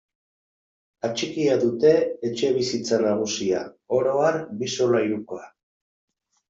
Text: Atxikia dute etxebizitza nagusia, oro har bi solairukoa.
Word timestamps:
Atxikia 1.09 1.57
dute 1.65 1.91
etxebizitza 2.31 3.01
nagusia, 3.07 3.63
oro 4.01 4.19
har 4.25 4.43
bi 4.63 4.75
solairukoa. 4.79 5.49